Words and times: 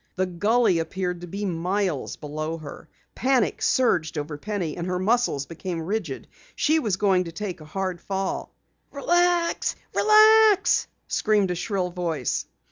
The 0.15 0.25
gully 0.25 0.79
appeared 0.79 1.21
to 1.21 1.27
be 1.27 1.45
miles 1.45 2.15
below 2.15 2.57
her. 2.57 2.89
Panic 3.13 3.61
surged 3.61 4.17
over 4.17 4.35
Penny 4.35 4.75
and 4.75 4.87
her 4.87 4.97
muscles 4.97 5.45
became 5.45 5.79
rigid. 5.79 6.27
She 6.55 6.79
was 6.79 6.95
going 6.95 7.25
to 7.25 7.31
take 7.31 7.61
a 7.61 7.65
hard 7.65 8.01
fall. 8.01 8.51
"Relax! 8.91 9.75
Relax!" 9.93 10.87
screamed 11.07 11.51
a 11.51 11.53
shrill 11.55 11.91
voice. 11.91 12.47